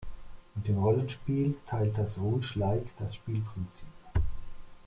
Mit 0.55 0.67
dem 0.67 0.79
Rollenspiel 0.79 1.57
teilt 1.67 1.95
das 1.95 2.17
Rogue-like 2.17 2.87
das 2.97 3.13
Spielprinzip. 3.17 3.85